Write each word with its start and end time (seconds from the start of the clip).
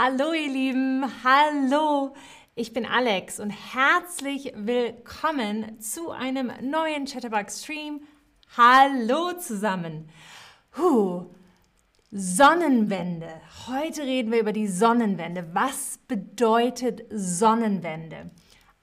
Hallo 0.00 0.32
ihr 0.32 0.48
Lieben, 0.48 1.04
hallo. 1.24 2.14
Ich 2.54 2.72
bin 2.72 2.86
Alex 2.86 3.40
und 3.40 3.50
herzlich 3.50 4.52
willkommen 4.54 5.80
zu 5.80 6.12
einem 6.12 6.52
neuen 6.62 7.04
Chatterbug 7.04 7.50
Stream. 7.50 8.02
Hallo 8.56 9.32
zusammen. 9.40 10.08
Huh. 10.76 11.24
Sonnenwende. 12.12 13.26
Heute 13.66 14.02
reden 14.02 14.30
wir 14.30 14.38
über 14.38 14.52
die 14.52 14.68
Sonnenwende. 14.68 15.48
Was 15.52 15.98
bedeutet 16.06 17.02
Sonnenwende? 17.10 18.30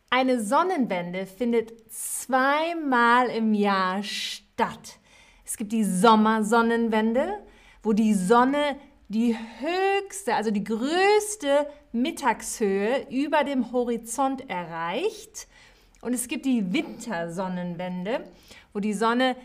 Eine 0.09 0.41
Sonnenwende 0.43 1.27
findet 1.27 1.89
zweimal 1.93 3.29
im 3.29 3.53
Jahr 3.53 4.03
statt. 4.03 4.99
Es 5.45 5.55
gibt 5.55 5.71
die 5.71 5.85
Sommersonnenwende, 5.85 7.41
wo 7.83 7.93
die 7.93 8.13
Sonne 8.13 8.75
die 9.07 9.35
höchste, 9.59 10.35
also 10.35 10.51
die 10.51 10.63
größte 10.63 11.67
Mittagshöhe 11.91 13.07
über 13.09 13.43
dem 13.43 13.71
Horizont 13.71 14.49
erreicht. 14.49 15.47
Und 16.01 16.13
es 16.13 16.27
gibt 16.27 16.45
die 16.45 16.73
Wintersonnenwende, 16.73 18.25
wo 18.73 18.79
die 18.79 18.93
Sonne 18.93 19.35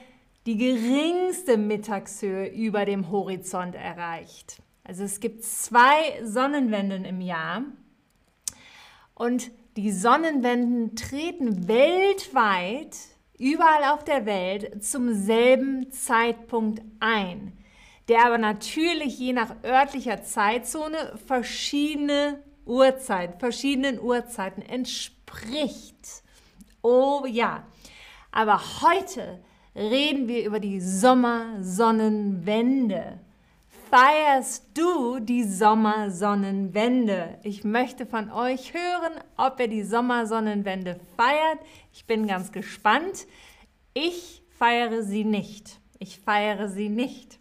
die 0.47 0.57
geringste 0.57 1.57
Mittagshöhe 1.59 2.49
über 2.49 2.85
dem 2.85 3.11
Horizont 3.11 3.75
erreicht. 3.75 4.63
Also 4.85 5.05
es 5.05 5.21
gibt 5.21 5.45
zwei 5.45 6.25
Sonnenwenden 6.25 7.05
im 7.05 7.21
Jahr. 7.21 7.63
Und 9.15 9.51
die 9.77 9.93
Sonnenwenden 9.93 10.97
treten 10.97 11.69
weltweit, 11.69 12.97
überall 13.39 13.93
auf 13.93 14.05
der 14.05 14.27
Welt, 14.27 14.83
zum 14.83 15.15
selben 15.15 15.93
Zeitpunkt 15.93 16.83
ein 16.99 17.53
der 18.11 18.27
aber 18.27 18.37
natürlich 18.39 19.19
je 19.21 19.33
nach 19.33 19.55
örtlicher 19.63 20.25
Zeitzone 20.25 21.17
verschiedene 21.27 22.43
Uhrzeit, 22.67 23.39
verschiedenen 23.39 24.01
Uhrzeiten 24.01 24.63
entspricht. 24.63 26.25
Oh 26.83 27.23
ja, 27.29 27.63
aber 28.33 28.61
heute 28.83 29.39
reden 29.77 30.27
wir 30.27 30.45
über 30.45 30.59
die 30.59 30.81
Sommersonnenwende. 30.81 33.21
Feierst 33.91 34.67
du 34.75 35.21
die 35.21 35.45
Sommersonnenwende? 35.45 37.39
Ich 37.45 37.63
möchte 37.63 38.07
von 38.07 38.33
euch 38.33 38.75
hören, 38.75 39.13
ob 39.37 39.61
ihr 39.61 39.69
die 39.69 39.85
Sommersonnenwende 39.85 40.99
feiert. 41.17 41.61
Ich 41.93 42.07
bin 42.07 42.27
ganz 42.27 42.51
gespannt. 42.51 43.29
Ich 43.95 44.43
feiere 44.59 45.05
sie 45.05 45.23
nicht. 45.25 45.79
Ich 46.01 46.19
feiere 46.19 46.69
sie 46.69 46.89
nicht. 46.89 47.40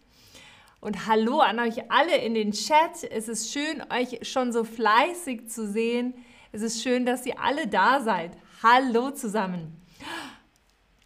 Und 0.80 1.06
hallo 1.06 1.40
an 1.40 1.58
euch 1.58 1.90
alle 1.90 2.16
in 2.16 2.32
den 2.32 2.52
Chat. 2.52 3.04
Es 3.04 3.28
ist 3.28 3.52
schön, 3.52 3.82
euch 3.92 4.26
schon 4.26 4.50
so 4.50 4.64
fleißig 4.64 5.46
zu 5.48 5.70
sehen. 5.70 6.14
Es 6.52 6.62
ist 6.62 6.82
schön, 6.82 7.04
dass 7.04 7.26
ihr 7.26 7.38
alle 7.38 7.66
da 7.66 8.00
seid. 8.00 8.32
Hallo 8.62 9.10
zusammen. 9.10 9.76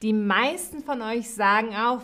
Die 0.01 0.13
meisten 0.13 0.85
von 0.85 1.03
euch 1.03 1.29
sagen 1.29 1.75
auch, 1.75 2.03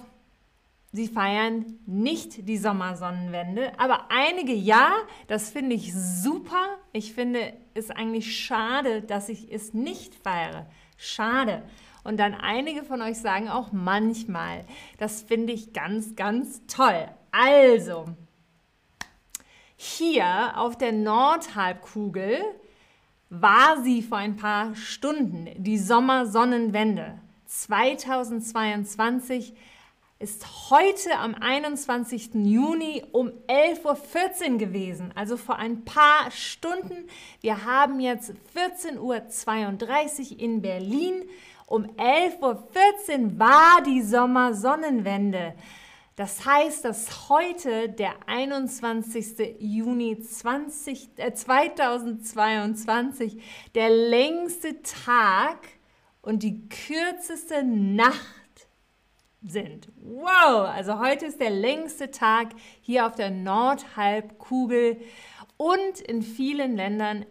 sie 0.91 1.06
feiern 1.06 1.78
nicht 1.86 2.48
die 2.48 2.58
Sommersonnenwende, 2.58 3.78
aber 3.78 4.10
einige 4.10 4.52
ja, 4.52 4.91
das 5.28 5.50
finde 5.50 5.76
ich 5.76 5.94
super. 5.94 6.78
Ich 6.92 7.12
finde 7.12 7.52
es 7.74 7.92
eigentlich 7.92 8.36
schade, 8.36 9.02
dass 9.02 9.28
ich 9.28 9.52
es 9.52 9.74
nicht 9.74 10.16
feiere. 10.16 10.66
Schade. 10.96 11.62
Und 12.02 12.18
dann 12.18 12.34
einige 12.34 12.82
von 12.82 13.00
euch 13.00 13.18
sagen 13.18 13.48
auch 13.48 13.70
manchmal. 13.70 14.64
Das 14.98 15.22
finde 15.22 15.52
ich 15.52 15.72
ganz, 15.72 16.16
ganz 16.16 16.66
toll. 16.66 17.08
Also, 17.33 18.06
hier 19.77 20.53
auf 20.56 20.77
der 20.77 20.91
Nordhalbkugel 20.92 22.42
war 23.28 23.83
sie 23.83 24.03
vor 24.03 24.19
ein 24.19 24.37
paar 24.37 24.75
Stunden, 24.75 25.49
die 25.56 25.78
Sommersonnenwende 25.78 27.19
2022 27.47 29.54
ist 30.19 30.71
heute 30.71 31.16
am 31.19 31.34
21. 31.34 32.34
Juni 32.34 33.03
um 33.12 33.31
11.14 33.49 34.53
Uhr 34.53 34.59
gewesen, 34.59 35.12
also 35.15 35.38
vor 35.38 35.56
ein 35.56 35.84
paar 35.84 36.31
Stunden. 36.31 37.09
Wir 37.41 37.65
haben 37.65 38.00
jetzt 38.00 38.34
14.32 38.54 40.33
Uhr 40.33 40.41
in 40.41 40.60
Berlin. 40.60 41.25
Um 41.66 41.87
11.14 41.97 42.43
Uhr 42.43 43.38
war 43.38 43.81
die 43.87 44.03
Sommersonnenwende. 44.03 45.54
Das 46.20 46.44
heißt, 46.44 46.84
dass 46.84 47.31
heute 47.31 47.88
der 47.88 48.28
21. 48.28 49.56
Juni 49.58 50.20
20, 50.20 51.08
äh 51.16 51.32
2022 51.32 53.42
der 53.75 53.88
längste 53.88 54.82
Tag 54.82 55.66
und 56.20 56.42
die 56.42 56.69
kürzeste 56.69 57.64
Nacht 57.64 58.69
sind. 59.41 59.88
Wow, 59.97 60.69
also 60.69 60.98
heute 60.98 61.25
ist 61.25 61.41
der 61.41 61.48
längste 61.48 62.10
Tag 62.10 62.48
hier 62.82 63.06
auf 63.06 63.14
der 63.14 63.30
Nordhalbkugel 63.30 65.00
und 65.56 66.00
in 66.03 66.20
vielen 66.20 66.76
Ländern 66.76 67.25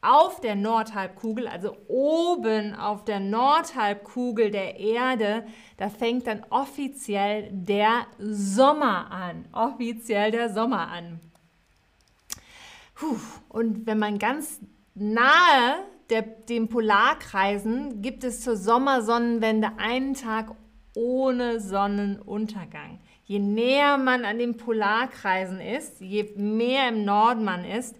auf 0.00 0.40
der 0.40 0.54
Nordhalbkugel, 0.54 1.48
also 1.48 1.76
oben 1.88 2.74
auf 2.74 3.04
der 3.04 3.20
Nordhalbkugel 3.20 4.50
der 4.50 4.78
Erde, 4.78 5.44
da 5.76 5.88
fängt 5.88 6.26
dann 6.26 6.44
offiziell 6.50 7.48
der 7.52 8.06
Sommer 8.18 9.10
an. 9.10 9.46
Offiziell 9.52 10.30
der 10.30 10.52
Sommer 10.52 10.88
an. 10.88 11.20
Puh. 12.94 13.16
Und 13.48 13.86
wenn 13.86 13.98
man 13.98 14.18
ganz 14.18 14.60
nahe 14.94 15.84
der, 16.10 16.22
den 16.22 16.68
Polarkreisen 16.68 18.00
gibt 18.00 18.24
es 18.24 18.40
zur 18.42 18.56
Sommersonnenwende 18.56 19.72
einen 19.78 20.14
Tag 20.14 20.54
ohne 20.94 21.60
Sonnenuntergang. 21.60 22.98
Je 23.24 23.38
näher 23.38 23.98
man 23.98 24.24
an 24.24 24.38
den 24.38 24.56
Polarkreisen 24.56 25.60
ist, 25.60 26.00
je 26.00 26.32
mehr 26.36 26.88
im 26.88 27.04
Norden 27.04 27.44
man 27.44 27.64
ist, 27.64 27.94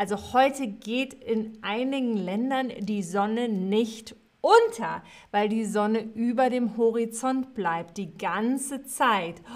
also 0.00 0.32
heute 0.32 0.66
geht 0.66 1.12
in 1.12 1.58
einigen 1.60 2.16
Ländern 2.16 2.72
die 2.78 3.02
Sonne 3.02 3.50
nicht 3.50 4.16
unter, 4.40 5.02
weil 5.30 5.50
die 5.50 5.66
Sonne 5.66 6.00
über 6.00 6.48
dem 6.48 6.78
Horizont 6.78 7.52
bleibt 7.52 7.98
die 7.98 8.16
ganze 8.16 8.82
Zeit. 8.84 9.42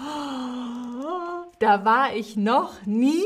Da 1.59 1.85
war 1.85 2.13
ich 2.13 2.35
noch 2.35 2.85
nie. 2.85 3.23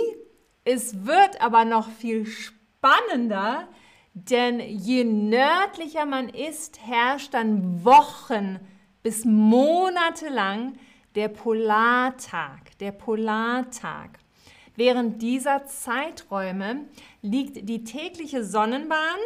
Es 0.64 1.08
wird 1.08 1.42
aber 1.42 1.66
noch 1.66 1.90
viel 1.90 2.28
spannender, 2.28 3.68
denn 4.14 4.60
je 4.60 5.04
nördlicher 5.04 6.06
man 6.06 6.30
ist, 6.30 6.80
herrscht 6.86 7.34
dann 7.34 7.84
Wochen 7.84 8.60
bis 9.02 9.26
Monate 9.26 10.30
lang 10.30 10.74
der 11.16 11.30
Polartag. 11.30 12.78
Der 12.80 12.92
Polartag. 12.92 14.20
Während 14.80 15.22
dieser 15.22 15.66
Zeiträume 15.66 16.86
liegt 17.22 17.68
die 17.68 17.84
tägliche 17.84 18.46
Sonnenbahn 18.46 19.20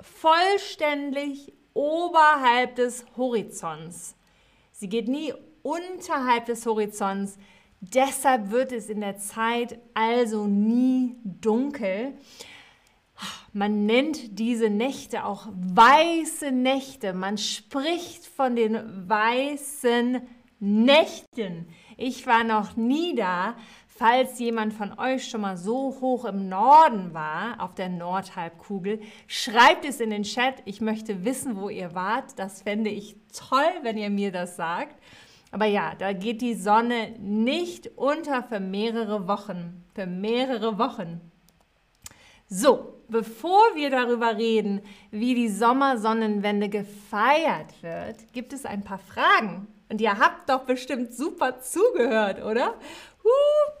vollständig 0.00 1.52
oberhalb 1.72 2.74
des 2.74 3.06
Horizonts. 3.16 4.16
Sie 4.72 4.88
geht 4.88 5.06
nie 5.06 5.32
unterhalb 5.62 6.46
des 6.46 6.66
Horizonts. 6.66 7.38
Deshalb 7.80 8.50
wird 8.50 8.72
es 8.72 8.88
in 8.88 9.00
der 9.00 9.18
Zeit 9.18 9.78
also 9.94 10.48
nie 10.48 11.14
dunkel. 11.22 12.14
Man 13.52 13.86
nennt 13.86 14.40
diese 14.40 14.70
Nächte 14.70 15.24
auch 15.24 15.46
weiße 15.52 16.50
Nächte. 16.50 17.12
Man 17.12 17.38
spricht 17.38 18.26
von 18.26 18.56
den 18.56 19.08
weißen 19.08 20.20
Nächten. 20.58 21.68
Ich 22.04 22.26
war 22.26 22.42
noch 22.42 22.74
nie 22.74 23.14
da. 23.14 23.54
Falls 23.86 24.40
jemand 24.40 24.72
von 24.72 24.98
euch 24.98 25.30
schon 25.30 25.42
mal 25.42 25.56
so 25.56 25.96
hoch 26.00 26.24
im 26.24 26.48
Norden 26.48 27.14
war, 27.14 27.60
auf 27.60 27.76
der 27.76 27.88
Nordhalbkugel, 27.88 29.00
schreibt 29.28 29.84
es 29.84 30.00
in 30.00 30.10
den 30.10 30.24
Chat. 30.24 30.56
Ich 30.64 30.80
möchte 30.80 31.24
wissen, 31.24 31.56
wo 31.56 31.68
ihr 31.68 31.94
wart. 31.94 32.36
Das 32.40 32.62
fände 32.62 32.90
ich 32.90 33.14
toll, 33.32 33.70
wenn 33.82 33.96
ihr 33.96 34.10
mir 34.10 34.32
das 34.32 34.56
sagt. 34.56 35.00
Aber 35.52 35.66
ja, 35.66 35.94
da 35.96 36.12
geht 36.12 36.42
die 36.42 36.54
Sonne 36.54 37.10
nicht 37.20 37.96
unter 37.96 38.42
für 38.42 38.58
mehrere 38.58 39.28
Wochen. 39.28 39.84
Für 39.94 40.06
mehrere 40.06 40.80
Wochen. 40.80 41.20
So, 42.48 42.94
bevor 43.06 43.62
wir 43.76 43.90
darüber 43.90 44.36
reden, 44.36 44.80
wie 45.12 45.36
die 45.36 45.48
Sommersonnenwende 45.48 46.68
gefeiert 46.68 47.80
wird, 47.80 48.32
gibt 48.32 48.52
es 48.52 48.64
ein 48.64 48.82
paar 48.82 48.98
Fragen. 48.98 49.68
Und 49.92 50.00
ihr 50.00 50.18
habt 50.18 50.48
doch 50.48 50.62
bestimmt 50.62 51.12
super 51.12 51.60
zugehört, 51.60 52.42
oder? 52.42 52.78
Huh. 53.22 53.72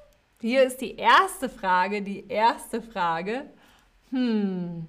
Hier 0.42 0.62
ist 0.62 0.82
die 0.82 0.96
erste 0.96 1.48
Frage, 1.48 2.02
die 2.02 2.28
erste 2.28 2.82
Frage. 2.82 3.48
Hm. 4.10 4.86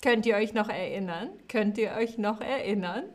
Könnt 0.00 0.24
ihr 0.24 0.36
euch 0.36 0.54
noch 0.54 0.70
erinnern? 0.70 1.28
Könnt 1.48 1.76
ihr 1.76 1.92
euch 1.98 2.16
noch 2.16 2.40
erinnern? 2.40 3.10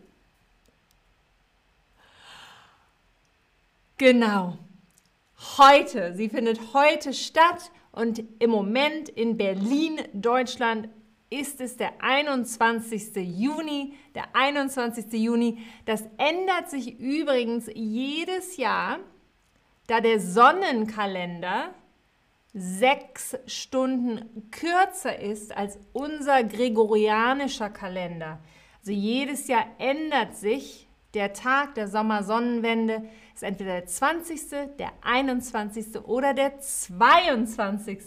Genau. 3.98 4.60
heute. 5.58 6.14
Sie 6.14 6.30
findet 6.30 6.72
heute 6.76 7.16
statt 7.16 7.72
und 7.94 8.24
im 8.38 8.52
Moment 8.52 9.10
in 9.10 9.38
Berlin, 9.38 10.04
Deutschland, 10.14 10.90
ist 11.30 11.62
es 11.62 11.78
der 11.78 11.94
21. 12.00 13.16
Juni. 13.16 13.94
Der 14.14 14.26
21. 14.34 15.12
Juni. 15.14 15.60
Das 15.86 16.04
ändert 16.18 16.70
sich 16.70 17.00
übrigens 17.00 17.70
jedes 17.74 18.58
Jahr, 18.58 19.00
da 19.88 20.02
der 20.02 20.20
Sonnenkalender 20.20 21.74
sechs 22.54 23.38
Stunden 23.48 24.50
kürzer 24.50 25.20
ist 25.20 25.56
als 25.56 25.78
unser 25.92 26.44
gregorianischer 26.44 27.70
Kalender. 27.70 28.40
Also 28.80 28.94
jedes 28.94 29.48
Jahr 29.48 29.66
ändert 29.78 30.36
sich 30.36 30.88
der 31.14 31.34
Tag 31.34 31.76
der 31.76 31.88
Sommersonnenwende. 31.88 33.10
Ist 33.34 33.44
entweder 33.44 33.82
der 33.82 33.86
20., 33.88 34.50
der 34.78 34.94
21. 35.02 35.98
oder 36.06 36.34
der 36.34 36.60
22. 36.60 38.00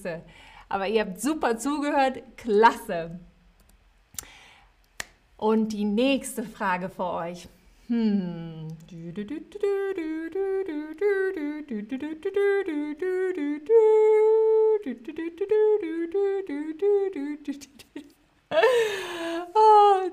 Aber 0.69 0.87
ihr 0.87 1.03
habt 1.03 1.20
super 1.20 1.59
zugehört, 1.59 2.23
klasse. 2.37 3.19
Und 5.37 5.73
die 5.73 5.85
nächste 5.85 6.43
Frage 6.43 6.88
für 6.88 7.12
euch. 7.12 7.49
Hm. 7.87 8.69
Oh, 19.55 20.11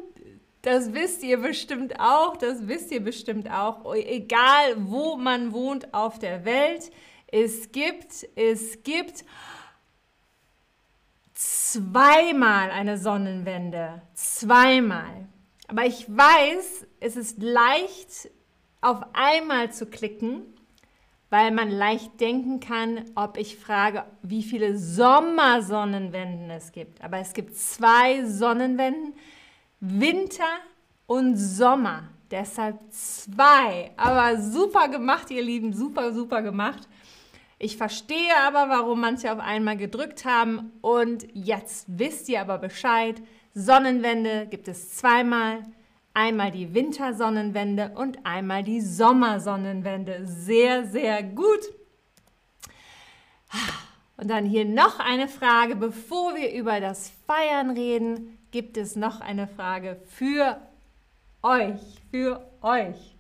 das 0.62 0.94
wisst 0.94 1.24
ihr 1.24 1.38
bestimmt 1.38 2.00
auch, 2.00 2.38
das 2.38 2.68
wisst 2.68 2.92
ihr 2.92 3.04
bestimmt 3.04 3.50
auch. 3.52 3.94
Egal, 3.94 4.76
wo 4.78 5.18
man 5.18 5.52
wohnt 5.52 5.94
auf 5.94 6.18
der 6.20 6.46
Welt, 6.46 6.92
es 7.28 7.72
gibt, 7.72 8.28
es 8.36 8.84
gibt 8.84 9.26
zweimal 11.36 12.72
eine 12.72 12.98
Sonnenwende. 12.98 14.02
Zweimal. 14.14 15.28
Aber 15.68 15.86
ich 15.86 16.06
weiß, 16.08 16.88
es 17.00 17.16
ist 17.16 17.42
leicht, 17.42 18.32
auf 18.82 19.02
einmal 19.14 19.72
zu 19.72 19.88
klicken, 19.88 20.44
weil 21.30 21.52
man 21.52 21.70
leicht 21.70 22.22
denken 22.22 22.60
kann, 22.60 23.04
ob 23.16 23.38
ich 23.38 23.58
frage, 23.58 24.06
wie 24.22 24.44
viele 24.44 24.78
Sommersonnenwenden 24.78 26.50
es 26.52 26.72
gibt. 26.72 27.04
Aber 27.04 27.18
es 27.18 27.34
gibt 27.34 27.58
zwei 27.58 28.26
Sonnenwenden, 28.26 29.14
Winter 29.80 30.60
und 31.08 31.36
Sommer. 31.36 32.10
Deshalb 32.30 32.80
zwei. 32.92 33.92
Aber 33.98 34.40
super 34.40 34.88
gemacht, 34.88 35.32
ihr 35.32 35.42
Lieben, 35.42 35.74
super, 35.74 36.14
super 36.14 36.42
gemacht. 36.42 36.88
Ich 37.58 37.78
verstehe 37.78 38.36
aber, 38.46 38.70
warum 38.70 39.00
manche 39.00 39.32
auf 39.32 39.40
einmal 39.40 39.78
gedrückt 39.78 40.26
haben. 40.26 40.74
Und 40.82 41.26
jetzt 41.34 41.86
wisst 41.88 42.28
ihr 42.30 42.42
aber 42.42 42.58
Bescheid. 42.58 43.22
Sonnenwende 43.54 44.48
gibt 44.48 44.68
es 44.68 44.96
zweimal. 44.96 45.64
Einmal 46.14 46.52
die 46.52 46.74
Wintersonnenwende 46.74 47.92
und 47.96 48.26
einmal 48.26 48.64
die 48.64 48.82
Sommersonnenwende. 48.82 50.22
Sehr, 50.26 50.86
sehr 50.86 51.24
gut. 51.24 51.60
Und 54.18 54.30
dann 54.30 54.46
hier 54.46 54.66
noch 54.66 55.00
eine 55.00 55.28
Frage, 55.28 55.76
bevor 55.76 56.36
wir 56.36 56.54
über 56.54 56.80
das 56.80 57.12
Feiern 57.28 57.72
reden, 57.72 58.38
gibt 58.52 58.78
es 58.78 58.96
noch 58.96 59.20
eine 59.20 59.48
Frage 59.48 60.00
für 60.06 60.62
euch, 61.42 61.82
für 62.12 62.50
euch. 62.62 63.16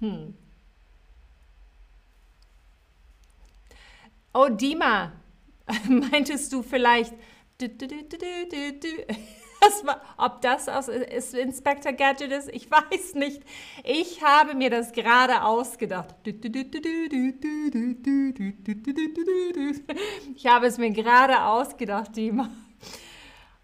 Hm. 0.00 0.34
Oh, 4.36 4.48
Dima, 4.48 5.12
meintest 5.88 6.52
du 6.52 6.64
vielleicht, 6.64 7.14
das 7.56 7.70
war, 9.86 10.02
ob 10.18 10.40
das 10.42 10.68
aus 10.68 10.88
ist 10.88 11.34
Inspector 11.34 11.92
Gadget 11.92 12.32
ist? 12.32 12.48
Ich 12.48 12.68
weiß 12.68 13.14
nicht. 13.14 13.42
Ich 13.84 14.20
habe 14.24 14.56
mir 14.56 14.70
das 14.70 14.90
gerade 14.90 15.44
ausgedacht. 15.44 16.16
Ich 20.34 20.46
habe 20.46 20.66
es 20.66 20.78
mir 20.78 20.90
gerade 20.90 21.44
ausgedacht, 21.44 22.16
Dima. 22.16 22.50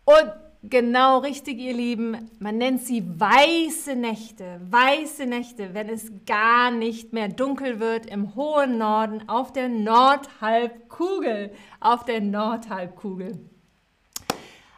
Und 0.05 0.33
Genau 0.63 1.21
richtig, 1.21 1.59
ihr 1.59 1.73
Lieben. 1.73 2.31
Man 2.39 2.59
nennt 2.59 2.83
sie 2.83 3.03
weiße 3.03 3.97
Nächte. 3.97 4.61
Weiße 4.69 5.25
Nächte, 5.25 5.73
wenn 5.73 5.89
es 5.89 6.13
gar 6.27 6.71
nicht 6.71 7.15
mehr 7.15 7.29
dunkel 7.29 7.81
wird 7.81 8.05
im 8.05 8.35
hohen 8.35 8.77
Norden 8.77 9.27
auf 9.27 9.55
der 9.55 9.71
Nordhalbkugel. 9.71 11.53
Auf 11.81 12.05
der 12.05 12.21
Nordhalbkugel. 12.21 13.39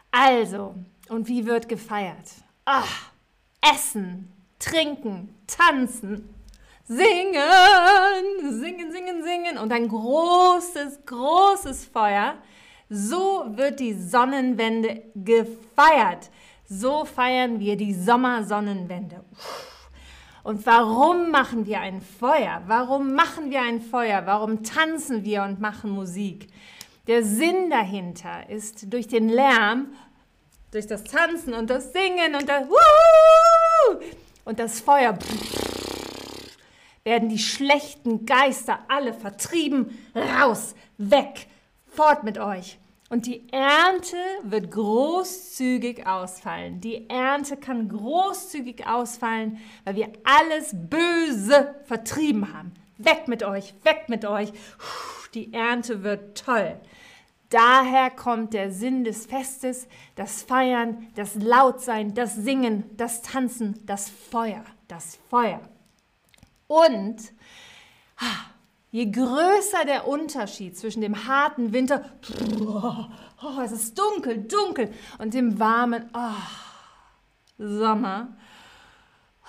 Also, 0.09 0.73
und 1.09 1.27
wie 1.27 1.45
wird 1.45 1.67
gefeiert? 1.67 2.31
Ach, 2.63 3.11
essen, 3.59 4.31
trinken, 4.59 5.35
tanzen, 5.47 6.33
singen, 6.85 7.41
singen, 8.51 8.91
singen, 8.93 9.23
singen 9.23 9.57
und 9.57 9.73
ein 9.73 9.89
großes, 9.89 11.05
großes 11.05 11.85
Feuer 11.87 12.35
so 12.93 13.45
wird 13.47 13.79
die 13.79 13.93
Sonnenwende 13.93 15.01
gefeiert. 15.15 16.29
So 16.69 17.05
feiern 17.05 17.59
wir 17.59 17.75
die 17.75 17.93
Sommersonnenwende. 17.93 19.23
Und 20.43 20.65
warum 20.67 21.31
machen 21.31 21.65
wir 21.65 21.79
ein 21.79 22.01
Feuer? 22.01 22.61
Warum 22.67 23.15
machen 23.15 23.49
wir 23.49 23.61
ein 23.61 23.81
Feuer? 23.81 24.23
Warum 24.25 24.63
tanzen 24.63 25.23
wir 25.23 25.41
und 25.43 25.59
machen 25.59 25.89
Musik? 25.89 26.49
Der 27.07 27.23
Sinn 27.23 27.71
dahinter 27.71 28.47
ist 28.49 28.93
durch 28.93 29.07
den 29.07 29.27
Lärm, 29.27 29.87
durch 30.71 30.85
das 30.85 31.03
Tanzen 31.03 31.53
und 31.53 31.69
das 31.69 31.93
Singen 31.93 32.35
und 32.35 32.47
das 32.47 32.67
und 34.45 34.59
das 34.59 34.81
Feuer 34.81 35.17
werden 37.03 37.29
die 37.29 37.39
schlechten 37.39 38.25
Geister 38.25 38.79
alle 38.87 39.13
vertrieben, 39.13 39.97
raus, 40.15 40.75
weg, 40.97 41.47
fort 41.87 42.23
mit 42.23 42.37
euch. 42.37 42.77
Und 43.13 43.27
die 43.27 43.47
Ernte 43.53 44.17
wird 44.41 44.71
großzügig 44.71 46.07
ausfallen. 46.07 46.81
Die 46.81 47.07
Ernte 47.11 47.57
kann 47.57 47.87
großzügig 47.87 48.87
ausfallen, 48.87 49.59
weil 49.83 49.95
wir 49.95 50.13
alles 50.23 50.71
Böse 50.73 51.75
vertrieben 51.83 52.51
haben. 52.51 52.73
Weg 52.97 53.27
mit 53.27 53.43
euch, 53.43 53.75
weg 53.83 54.05
mit 54.07 54.25
euch. 54.25 54.51
Die 55.35 55.53
Ernte 55.53 56.01
wird 56.01 56.43
toll. 56.43 56.75
Daher 57.49 58.09
kommt 58.09 58.55
der 58.55 58.71
Sinn 58.71 59.03
des 59.03 59.27
Festes, 59.27 59.87
das 60.15 60.41
Feiern, 60.41 61.07
das 61.13 61.35
Lautsein, 61.35 62.15
das 62.15 62.33
Singen, 62.33 62.83
das 62.97 63.21
Tanzen, 63.21 63.79
das 63.85 64.09
Feuer, 64.09 64.63
das 64.87 65.19
Feuer. 65.29 65.61
Und 66.65 67.17
Je 68.93 69.09
größer 69.09 69.85
der 69.87 70.07
Unterschied 70.07 70.77
zwischen 70.77 71.01
dem 71.01 71.25
harten 71.25 71.73
Winter, 71.73 72.05
oh, 72.61 73.59
es 73.59 73.71
ist 73.71 73.97
dunkel, 73.97 74.43
dunkel, 74.43 74.93
und 75.17 75.33
dem 75.33 75.57
warmen 75.57 76.11
oh, 76.13 77.57
Sommer, 77.57 78.37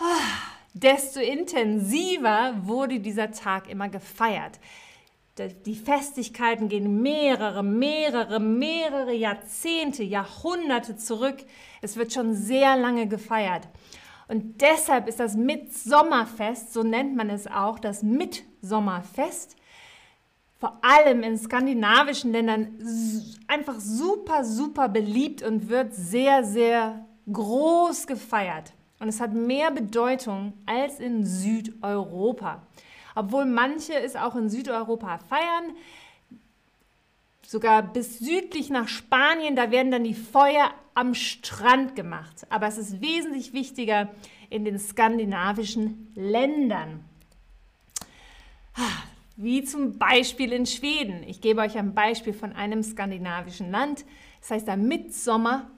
oh, 0.00 0.04
desto 0.72 1.20
intensiver 1.20 2.54
wurde 2.62 3.00
dieser 3.00 3.32
Tag 3.32 3.68
immer 3.68 3.90
gefeiert. 3.90 4.58
Die 5.66 5.76
Festigkeiten 5.76 6.70
gehen 6.70 7.02
mehrere, 7.02 7.62
mehrere, 7.62 8.40
mehrere 8.40 9.12
Jahrzehnte, 9.12 10.04
Jahrhunderte 10.04 10.96
zurück. 10.96 11.44
Es 11.82 11.96
wird 11.96 12.14
schon 12.14 12.32
sehr 12.32 12.76
lange 12.76 13.08
gefeiert. 13.08 13.68
Und 14.28 14.60
deshalb 14.60 15.08
ist 15.08 15.20
das 15.20 15.36
Mitsommerfest, 15.36 16.72
so 16.72 16.82
nennt 16.82 17.14
man 17.14 17.30
es 17.30 17.46
auch, 17.46 17.78
das 17.78 18.02
Mitsommerfest, 18.02 19.56
vor 20.58 20.78
allem 20.82 21.22
in 21.22 21.36
skandinavischen 21.36 22.32
Ländern 22.32 22.78
einfach 23.48 23.78
super, 23.80 24.44
super 24.44 24.88
beliebt 24.88 25.42
und 25.42 25.68
wird 25.68 25.94
sehr, 25.94 26.42
sehr 26.44 27.04
groß 27.30 28.06
gefeiert. 28.06 28.72
Und 28.98 29.08
es 29.08 29.20
hat 29.20 29.34
mehr 29.34 29.70
Bedeutung 29.70 30.54
als 30.64 31.00
in 31.00 31.26
Südeuropa. 31.26 32.62
Obwohl 33.14 33.44
manche 33.44 33.94
es 33.94 34.16
auch 34.16 34.36
in 34.36 34.48
Südeuropa 34.48 35.18
feiern, 35.18 35.76
sogar 37.46 37.82
bis 37.82 38.18
südlich 38.18 38.70
nach 38.70 38.88
Spanien, 38.88 39.56
da 39.56 39.70
werden 39.70 39.90
dann 39.90 40.04
die 40.04 40.14
Feuer 40.14 40.70
am 40.94 41.14
Strand 41.14 41.96
gemacht. 41.96 42.46
Aber 42.50 42.66
es 42.66 42.78
ist 42.78 43.00
wesentlich 43.00 43.52
wichtiger 43.52 44.10
in 44.50 44.64
den 44.64 44.78
skandinavischen 44.78 46.12
Ländern. 46.14 47.04
Wie 49.36 49.64
zum 49.64 49.98
Beispiel 49.98 50.52
in 50.52 50.66
Schweden. 50.66 51.22
Ich 51.26 51.40
gebe 51.40 51.60
euch 51.60 51.76
ein 51.76 51.94
Beispiel 51.94 52.32
von 52.32 52.52
einem 52.52 52.82
skandinavischen 52.82 53.70
Land. 53.70 54.04
Das 54.40 54.52
heißt, 54.52 54.68
der 54.68 54.76
Mitsommer 54.76 55.70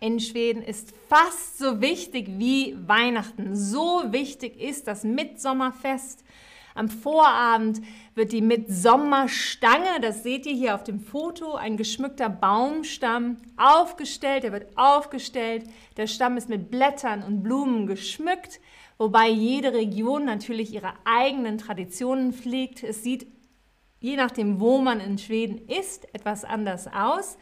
in 0.00 0.18
Schweden 0.18 0.62
ist 0.62 0.92
fast 1.08 1.58
so 1.58 1.80
wichtig 1.80 2.26
wie 2.38 2.76
Weihnachten. 2.88 3.54
So 3.54 4.02
wichtig 4.06 4.60
ist 4.60 4.88
das 4.88 5.04
Mitsommerfest. 5.04 6.24
Am 6.74 6.88
Vorabend 6.88 7.80
wird 8.14 8.32
die 8.32 8.40
Mitsommerstange, 8.40 10.00
das 10.00 10.22
seht 10.22 10.46
ihr 10.46 10.54
hier 10.54 10.74
auf 10.74 10.84
dem 10.84 11.00
Foto, 11.00 11.54
ein 11.54 11.76
geschmückter 11.76 12.28
Baumstamm 12.28 13.36
aufgestellt. 13.56 14.44
Er 14.44 14.52
wird 14.52 14.76
aufgestellt. 14.76 15.64
Der 15.96 16.06
Stamm 16.06 16.36
ist 16.36 16.48
mit 16.48 16.70
Blättern 16.70 17.22
und 17.22 17.42
Blumen 17.42 17.86
geschmückt, 17.86 18.60
wobei 18.98 19.28
jede 19.28 19.72
Region 19.72 20.24
natürlich 20.24 20.72
ihre 20.72 20.94
eigenen 21.04 21.58
Traditionen 21.58 22.32
pflegt. 22.32 22.82
Es 22.82 23.02
sieht 23.02 23.26
je 24.02 24.16
nachdem, 24.16 24.60
wo 24.60 24.78
man 24.78 25.00
in 25.00 25.16
Schweden 25.16 25.66
ist, 25.68 26.12
etwas 26.14 26.44
anders 26.44 26.88
aus. 26.88 27.38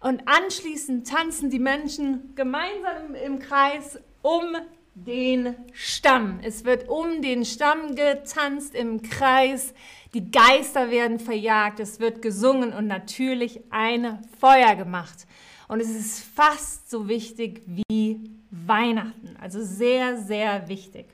Und 0.00 0.22
anschließend 0.26 1.08
tanzen 1.08 1.48
die 1.48 1.60
Menschen 1.60 2.34
gemeinsam 2.34 3.14
im 3.14 3.38
Kreis 3.38 3.98
um 4.20 4.56
den 4.94 5.56
Stamm. 5.72 6.40
Es 6.42 6.64
wird 6.64 6.88
um 6.88 7.20
den 7.20 7.44
Stamm 7.44 7.94
getanzt 7.96 8.74
im 8.74 9.02
Kreis. 9.02 9.74
Die 10.14 10.30
Geister 10.30 10.90
werden 10.90 11.18
verjagt. 11.18 11.80
Es 11.80 11.98
wird 12.00 12.22
gesungen 12.22 12.72
und 12.72 12.86
natürlich 12.86 13.60
ein 13.70 14.20
Feuer 14.40 14.76
gemacht. 14.76 15.26
Und 15.66 15.80
es 15.80 15.90
ist 15.90 16.24
fast 16.24 16.88
so 16.90 17.08
wichtig 17.08 17.62
wie 17.66 18.30
Weihnachten. 18.50 19.36
Also 19.40 19.62
sehr, 19.62 20.16
sehr 20.18 20.68
wichtig. 20.68 21.06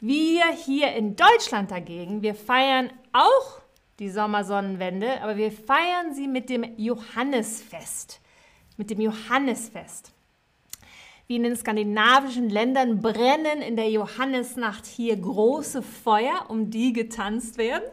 Wir 0.00 0.44
hier 0.52 0.92
in 0.92 1.16
Deutschland 1.16 1.70
dagegen, 1.70 2.22
wir 2.22 2.34
feiern 2.34 2.90
auch 3.12 3.62
die 3.98 4.10
Sommersonnenwende, 4.10 5.20
aber 5.22 5.36
wir 5.36 5.50
feiern 5.50 6.14
sie 6.14 6.28
mit 6.28 6.50
dem 6.50 6.64
Johannesfest. 6.76 8.20
Mit 8.76 8.90
dem 8.90 9.00
Johannesfest. 9.00 10.13
Wie 11.26 11.36
in 11.36 11.42
den 11.42 11.56
skandinavischen 11.56 12.50
Ländern 12.50 13.00
brennen 13.00 13.62
in 13.62 13.76
der 13.76 13.90
Johannesnacht 13.90 14.84
hier 14.84 15.16
große 15.16 15.82
Feuer, 15.82 16.46
um 16.48 16.70
die 16.70 16.92
getanzt 16.92 17.56
werden. 17.56 17.84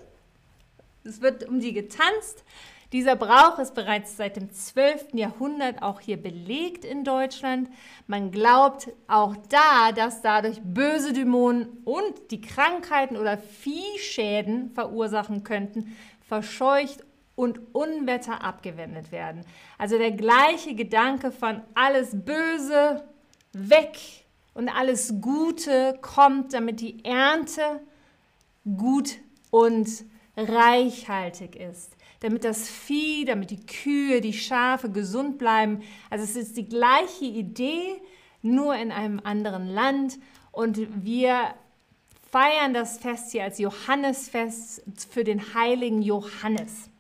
Es 1.04 1.22
wird 1.22 1.48
um 1.48 1.60
die 1.60 1.74
getanzt. 1.74 2.44
Dieser 2.92 3.16
Brauch 3.16 3.58
ist 3.58 3.74
bereits 3.74 4.18
seit 4.18 4.36
dem 4.36 4.52
12. 4.52 5.14
Jahrhundert 5.14 5.82
auch 5.82 6.02
hier 6.02 6.18
belegt 6.22 6.84
in 6.84 7.06
Deutschland. 7.06 7.70
Man 8.06 8.32
glaubt 8.32 8.90
auch 9.08 9.38
da, 9.48 9.94
dass 9.94 10.22
dadurch 10.22 10.60
böse 10.62 11.14
Dämonen 11.14 11.70
und 11.86 12.32
die 12.32 12.42
Krankheiten 12.42 13.16
oder 13.16 13.38
Viehschäden 13.38 14.72
verursachen 14.72 15.46
könnten, 15.46 15.96
verscheucht 16.28 17.06
und 17.36 17.62
Unwetter 17.74 18.44
abgewendet 18.44 19.14
werden. 19.14 19.46
Also 19.78 19.98
der 19.98 20.12
gleiche 20.12 20.76
Gedanke 20.76 21.32
von 21.32 21.62
alles 21.74 22.10
Böse 22.12 23.06
weg 23.54 23.98
und 24.54 24.70
alles 24.70 25.16
Gute 25.22 25.98
kommt, 26.02 26.54
damit 26.54 26.80
die 26.82 27.04
Ernte 27.04 27.82
gut 28.66 29.18
und 29.50 29.90
reichhaltig 30.36 31.56
ist 31.56 31.96
damit 32.22 32.44
das 32.44 32.70
Vieh, 32.70 33.26
damit 33.26 33.50
die 33.50 33.66
Kühe, 33.66 34.22
die 34.22 34.34
Schafe 34.34 34.90
gesund 34.90 35.38
bleiben. 35.38 35.82
Also 36.10 36.24
es 36.24 36.36
ist 36.36 36.56
die 36.56 36.70
gleiche 36.70 37.26
Idee, 37.26 38.00
nur 38.44 38.76
in 38.76 38.92
einem 38.92 39.20
anderen 39.24 39.68
Land. 39.68 40.20
Und 40.52 41.04
wir 41.04 41.56
feiern 42.32 42.74
das 42.74 43.00
Fest 43.00 43.32
hier 43.32 43.44
als 43.44 43.58
Johannesfest 43.58 44.84
für 45.10 45.24
den 45.24 45.56
heiligen 45.56 46.04
Johannes. 46.04 46.91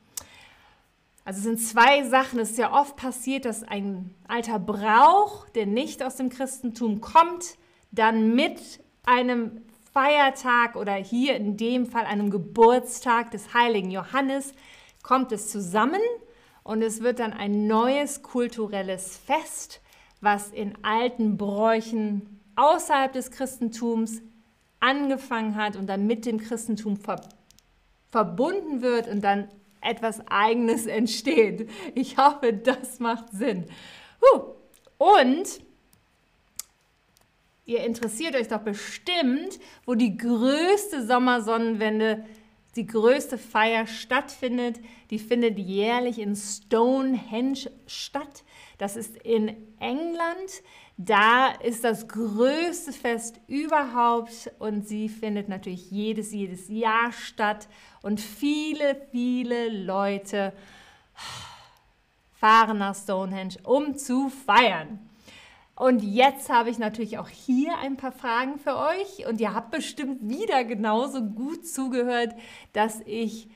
Also 1.32 1.38
es 1.38 1.44
sind 1.46 1.60
zwei 1.62 2.04
Sachen. 2.04 2.40
Es 2.40 2.50
ist 2.50 2.58
ja 2.58 2.74
oft 2.74 2.98
passiert, 2.98 3.46
dass 3.46 3.64
ein 3.64 4.14
alter 4.28 4.60
Brauch, 4.60 5.48
der 5.48 5.66
nicht 5.66 6.04
aus 6.04 6.18
dem 6.18 6.28
Christentum 6.28 7.00
kommt, 7.00 7.58
dann 7.90 8.36
mit 8.36 8.84
einem 9.06 9.62
Feiertag 9.94 10.76
oder 10.76 10.94
hier 10.96 11.38
in 11.38 11.56
dem 11.56 11.86
Fall 11.86 12.04
einem 12.04 12.32
Geburtstag 12.32 13.32
des 13.32 13.54
heiligen 13.54 13.92
Johannes 13.92 14.52
kommt 15.04 15.32
es 15.32 15.50
zusammen 15.50 16.02
und 16.64 16.82
es 16.82 17.02
wird 17.02 17.20
dann 17.20 17.32
ein 17.32 17.66
neues 17.66 18.24
kulturelles 18.24 19.16
Fest, 19.16 19.80
was 20.20 20.50
in 20.50 20.74
alten 20.84 21.38
Bräuchen 21.38 22.42
außerhalb 22.58 23.14
des 23.14 23.32
Christentums 23.32 24.22
angefangen 24.82 25.56
hat 25.56 25.78
und 25.78 25.88
dann 25.88 26.08
mit 26.08 26.26
dem 26.26 26.40
Christentum 26.40 26.98
ver 26.98 27.22
verbunden 28.10 28.82
wird 28.82 29.08
und 29.08 29.22
dann 29.22 29.48
etwas 29.82 30.22
Eigenes 30.28 30.86
entsteht. 30.86 31.70
Ich 31.96 32.18
hoffe, 32.18 32.54
das 32.54 33.00
macht 33.00 33.30
Sinn. 33.32 33.66
Huh. 34.22 34.54
Und 34.98 35.62
ihr 37.66 37.84
interessiert 37.84 38.36
euch 38.36 38.48
doch 38.48 38.62
bestimmt, 38.62 39.60
wo 39.86 39.96
die 39.96 40.18
größte 40.18 41.06
Sommersonnenwende 41.06 42.26
die 42.76 42.86
größte 42.86 43.38
Feier 43.38 43.88
stattfindet. 43.88 44.80
Die 45.10 45.20
findet 45.20 45.58
jährlich 45.58 46.20
in 46.20 46.36
Stonehenge 46.36 47.72
statt. 47.88 48.44
Das 48.82 48.96
ist 48.96 49.16
in 49.18 49.56
England. 49.80 50.64
Da 50.98 51.50
ist 51.52 51.84
das 51.84 52.08
größte 52.08 52.92
Fest 52.92 53.40
überhaupt 53.46 54.52
und 54.58 54.88
sie 54.88 55.08
findet 55.08 55.50
natürlich 55.50 55.92
jedes, 55.92 56.32
jedes 56.32 56.68
Jahr 56.68 57.12
statt. 57.12 57.68
Und 58.02 58.20
viele, 58.20 59.00
viele 59.12 59.70
Leute 59.70 60.52
fahren 62.34 62.80
nach 62.80 62.96
Stonehenge, 62.96 63.58
um 63.66 64.00
zu 64.00 64.30
feiern. 64.30 64.98
Und 65.76 66.02
jetzt 66.02 66.50
habe 66.50 66.72
ich 66.72 66.80
natürlich 66.80 67.20
auch 67.20 67.30
hier 67.30 67.78
ein 67.78 67.98
paar 67.98 68.12
Fragen 68.12 68.58
für 68.58 68.78
euch. 68.78 69.28
Und 69.28 69.40
ihr 69.40 69.54
habt 69.54 69.70
bestimmt 69.70 70.28
wieder 70.28 70.64
genauso 70.64 71.22
gut 71.22 71.68
zugehört, 71.68 72.34
dass 72.74 73.00
ich 73.06 73.48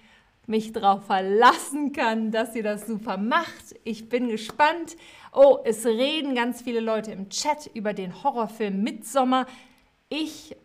mich 0.47 0.73
darauf 0.73 1.05
verlassen 1.05 1.91
kann, 1.91 2.31
dass 2.31 2.55
ihr 2.55 2.63
das 2.63 2.87
super 2.87 3.17
macht. 3.17 3.75
Ich 3.83 4.09
bin 4.09 4.29
gespannt. 4.29 4.95
Oh, 5.33 5.59
es 5.63 5.85
reden 5.85 6.35
ganz 6.35 6.61
viele 6.61 6.79
Leute 6.79 7.11
im 7.11 7.29
Chat 7.29 7.69
über 7.73 7.93
den 7.93 8.23
Horrorfilm 8.23 8.81
Midsommer. 8.81 9.47
Ich 10.09 10.55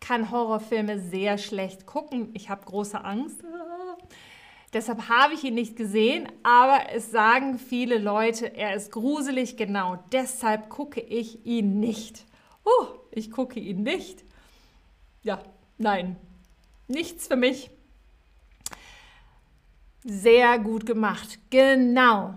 kann 0.00 0.30
Horrorfilme 0.30 0.98
sehr 0.98 1.38
schlecht 1.38 1.86
gucken. 1.86 2.30
Ich 2.34 2.48
habe 2.48 2.64
große 2.64 3.04
Angst. 3.04 3.42
Deshalb 4.72 5.08
habe 5.08 5.34
ich 5.34 5.42
ihn 5.44 5.54
nicht 5.54 5.76
gesehen, 5.76 6.28
aber 6.44 6.92
es 6.92 7.10
sagen 7.10 7.58
viele 7.58 7.98
Leute, 7.98 8.54
er 8.56 8.74
ist 8.74 8.92
gruselig, 8.92 9.56
genau 9.56 9.98
deshalb 10.12 10.68
gucke 10.68 11.00
ich 11.00 11.44
ihn 11.44 11.80
nicht. 11.80 12.24
Oh, 12.64 12.86
ich 13.10 13.32
gucke 13.32 13.58
ihn 13.58 13.82
nicht. 13.82 14.22
Ja, 15.24 15.42
nein, 15.76 16.14
nichts 16.86 17.26
für 17.26 17.34
mich. 17.34 17.70
Sehr 20.04 20.58
gut 20.58 20.86
gemacht, 20.86 21.38
genau. 21.50 22.34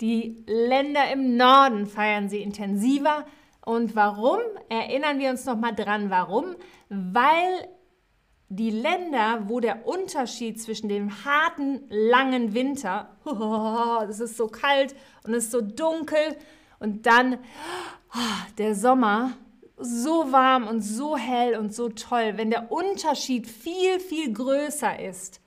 Die 0.00 0.44
Länder 0.46 1.10
im 1.12 1.36
Norden 1.36 1.86
feiern 1.86 2.28
sie 2.28 2.42
intensiver. 2.42 3.24
Und 3.64 3.96
warum? 3.96 4.40
Erinnern 4.68 5.18
wir 5.18 5.30
uns 5.30 5.44
nochmal 5.44 5.74
dran, 5.74 6.10
warum? 6.10 6.56
Weil 6.88 7.68
die 8.48 8.70
Länder, 8.70 9.44
wo 9.48 9.58
der 9.58 9.86
Unterschied 9.86 10.60
zwischen 10.60 10.88
dem 10.88 11.24
harten, 11.24 11.80
langen 11.88 12.54
Winter, 12.54 13.16
es 14.08 14.20
ist 14.20 14.36
so 14.36 14.48
kalt 14.48 14.94
und 15.24 15.34
es 15.34 15.44
ist 15.44 15.52
so 15.52 15.60
dunkel, 15.60 16.36
und 16.84 17.06
dann 17.06 17.38
der 18.58 18.74
Sommer, 18.74 19.32
so 19.78 20.30
warm 20.32 20.68
und 20.68 20.82
so 20.82 21.16
hell 21.16 21.56
und 21.56 21.74
so 21.74 21.88
toll, 21.88 22.34
wenn 22.36 22.50
der 22.50 22.70
Unterschied 22.70 23.48
viel, 23.48 23.98
viel 24.00 24.32
größer 24.32 25.00
ist, 25.00 25.40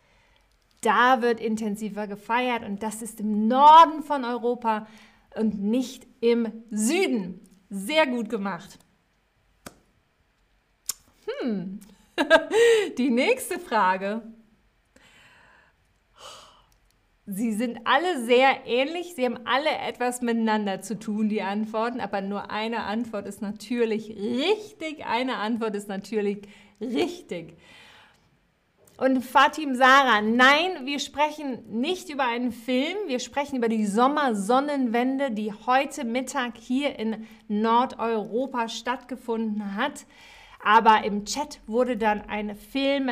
da 0.87 1.21
wird 1.21 1.41
intensiver 1.41 2.07
gefeiert 2.07 2.63
und 2.63 2.81
das 2.81 3.01
ist 3.01 3.19
im 3.19 3.49
Norden 3.49 4.03
von 4.03 4.23
Europa 4.23 4.87
und 5.35 5.61
nicht 5.61 6.07
im 6.21 6.63
Süden. 6.71 7.41
Sehr 7.69 8.07
gut 8.07 8.29
gemacht. 8.29 8.79
Hm, 11.25 11.81
Die 12.97 13.09
nächste 13.09 13.59
Frage. 13.59 14.21
Sie 17.25 17.51
sind 17.51 17.79
alle 17.83 18.23
sehr 18.23 18.65
ähnlich, 18.65 19.13
sie 19.13 19.25
haben 19.25 19.39
alle 19.43 19.69
etwas 19.85 20.21
miteinander 20.21 20.81
zu 20.81 20.97
tun, 20.97 21.27
die 21.27 21.41
Antworten, 21.41 21.99
aber 21.99 22.21
nur 22.21 22.49
eine 22.49 22.83
Antwort 22.83 23.27
ist 23.27 23.41
natürlich 23.41 24.11
richtig, 24.11 25.05
eine 25.05 25.35
Antwort 25.35 25.75
ist 25.75 25.89
natürlich 25.89 26.47
richtig. 26.79 27.57
Und 28.97 29.23
Fatim 29.23 29.75
Sarah, 29.75 30.21
nein, 30.21 30.85
wir 30.85 30.99
sprechen 30.99 31.59
nicht 31.69 32.09
über 32.09 32.25
einen 32.25 32.51
Film, 32.51 32.97
wir 33.05 33.19
sprechen 33.19 33.57
über 33.57 33.69
die 33.69 33.85
Sommersonnenwende, 33.85 35.29
die 35.29 35.53
heute 35.53 36.03
Mittag 36.03 36.57
hier 36.57 36.97
in 36.97 37.27
Nordeuropa 37.47 38.67
stattgefunden 38.67 39.75
hat. 39.75 40.07
Aber 40.63 41.03
im 41.03 41.25
Chat 41.25 41.59
wurde 41.67 41.95
dann 41.95 42.21
ein 42.27 42.55
Film, 42.55 43.11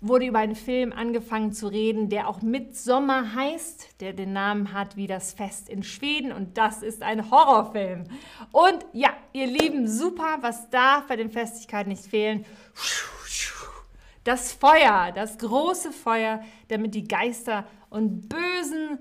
wurde 0.00 0.26
über 0.26 0.38
einen 0.38 0.54
Film 0.54 0.92
angefangen 0.92 1.52
zu 1.52 1.66
reden, 1.66 2.08
der 2.08 2.28
auch 2.28 2.40
Midsommer 2.40 3.34
heißt, 3.34 4.00
der 4.00 4.12
den 4.12 4.32
Namen 4.32 4.72
hat 4.72 4.96
wie 4.96 5.08
das 5.08 5.32
Fest 5.32 5.68
in 5.68 5.82
Schweden 5.82 6.30
und 6.30 6.56
das 6.56 6.84
ist 6.84 7.02
ein 7.02 7.32
Horrorfilm. 7.32 8.04
Und 8.52 8.86
ja, 8.92 9.10
ihr 9.32 9.48
Lieben, 9.48 9.88
super, 9.88 10.38
was 10.40 10.70
darf 10.70 11.08
bei 11.08 11.16
den 11.16 11.30
Festigkeiten 11.30 11.88
nicht 11.88 12.06
fehlen? 12.06 12.44
Das 14.24 14.52
Feuer, 14.52 15.12
das 15.14 15.38
große 15.38 15.92
Feuer, 15.92 16.42
damit 16.68 16.94
die 16.94 17.08
Geister 17.08 17.66
und 17.88 18.28
bösen, 18.28 18.98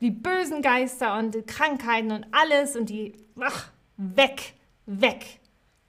die 0.00 0.10
bösen 0.10 0.62
Geister 0.62 1.18
und 1.18 1.46
Krankheiten 1.46 2.12
und 2.12 2.26
alles 2.32 2.76
und 2.76 2.88
die 2.88 3.14
ach, 3.38 3.70
weg, 3.96 4.54
weg, 4.86 5.40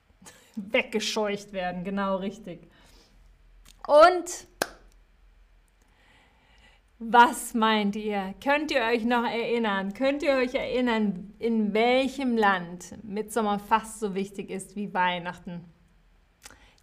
weggescheucht 0.55 1.53
werden. 1.53 1.83
Genau 1.83 2.17
richtig. 2.17 2.67
Und 3.87 4.47
was 7.03 7.55
meint 7.55 7.95
ihr? 7.95 8.35
Könnt 8.43 8.69
ihr 8.69 8.81
euch 8.83 9.05
noch 9.05 9.23
erinnern? 9.23 9.93
Könnt 9.93 10.21
ihr 10.21 10.33
euch 10.33 10.53
erinnern, 10.53 11.33
in 11.39 11.73
welchem 11.73 12.37
Land 12.37 12.95
Mitsommer 13.03 13.57
fast 13.57 13.99
so 13.99 14.13
wichtig 14.13 14.51
ist 14.51 14.75
wie 14.75 14.93
Weihnachten? 14.93 15.65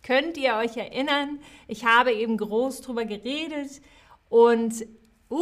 Könnt 0.02 0.36
ihr 0.36 0.54
euch 0.54 0.76
erinnern? 0.76 1.40
Ich 1.66 1.84
habe 1.84 2.12
eben 2.12 2.36
groß 2.36 2.80
drüber 2.80 3.04
geredet 3.04 3.82
und 4.28 4.86
uh, 5.30 5.38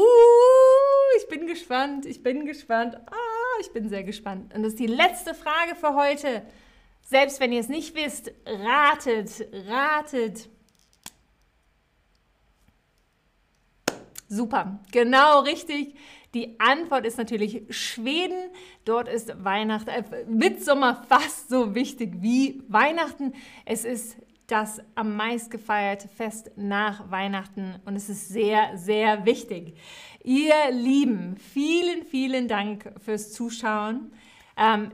ich 1.18 1.28
bin 1.28 1.46
gespannt, 1.46 2.06
ich 2.06 2.22
bin 2.22 2.46
gespannt, 2.46 2.96
ah, 2.96 3.60
ich 3.60 3.72
bin 3.72 3.88
sehr 3.88 4.02
gespannt. 4.02 4.54
Und 4.54 4.62
das 4.62 4.72
ist 4.72 4.80
die 4.80 4.86
letzte 4.86 5.34
Frage 5.34 5.75
für 5.75 5.94
heute. 5.94 6.42
Selbst 7.02 7.38
wenn 7.38 7.52
ihr 7.52 7.60
es 7.60 7.68
nicht 7.68 7.94
wisst, 7.94 8.32
ratet, 8.44 9.48
ratet. 9.68 10.48
Super, 14.28 14.80
genau 14.90 15.40
richtig. 15.40 15.94
Die 16.34 16.58
Antwort 16.58 17.06
ist 17.06 17.16
natürlich 17.16 17.62
Schweden. 17.70 18.50
Dort 18.84 19.08
ist 19.08 19.44
Weihnachten, 19.44 19.88
äh, 19.88 20.25
Mitsommer 20.26 21.04
fast 21.08 21.48
so 21.48 21.75
wichtig 21.75 22.14
wie 22.20 22.62
Weihnachten. 22.68 23.32
Es 23.64 23.84
ist 23.84 24.16
das 24.46 24.80
am 24.94 25.16
meist 25.16 25.50
gefeierte 25.50 26.08
Fest 26.08 26.52
nach 26.56 27.10
Weihnachten 27.10 27.76
und 27.84 27.96
es 27.96 28.08
ist 28.08 28.28
sehr, 28.28 28.76
sehr 28.76 29.24
wichtig. 29.26 29.76
Ihr 30.22 30.70
Lieben, 30.70 31.36
vielen, 31.36 32.04
vielen 32.04 32.48
Dank 32.48 32.92
fürs 33.04 33.32
Zuschauen. 33.32 34.12
Ähm, 34.56 34.92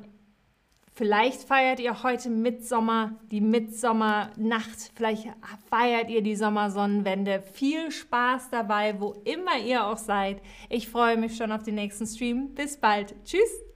Vielleicht 0.94 1.44
feiert 1.44 1.80
ihr 1.80 2.02
heute 2.02 2.28
Mitsommer, 2.28 3.16
die 3.30 3.40
Mitsommernacht. 3.40 4.92
Vielleicht 4.94 5.26
feiert 5.70 6.10
ihr 6.10 6.20
die 6.20 6.36
Sommersonnenwende. 6.36 7.42
Viel 7.54 7.90
Spaß 7.90 8.50
dabei, 8.50 9.00
wo 9.00 9.12
immer 9.24 9.58
ihr 9.58 9.86
auch 9.86 9.96
seid. 9.96 10.42
Ich 10.68 10.90
freue 10.90 11.16
mich 11.16 11.34
schon 11.34 11.50
auf 11.50 11.62
den 11.62 11.76
nächsten 11.76 12.06
Stream. 12.06 12.54
Bis 12.54 12.76
bald. 12.76 13.14
Tschüss. 13.24 13.71